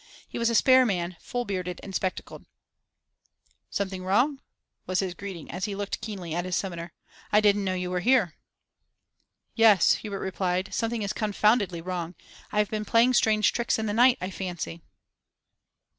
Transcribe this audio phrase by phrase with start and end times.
[0.27, 2.47] He was a spare man, full bearded and spectacled.
[3.69, 4.41] 'Something wrong?'
[4.87, 6.93] was his greeting as he looked keenly at his summoner.
[7.31, 8.33] 'I didn't know you were here.'
[9.53, 12.15] 'Yes,' Hubert replied, 'something is confoundedly wrong.
[12.51, 14.81] I have been playing strange tricks in the night, I fancy.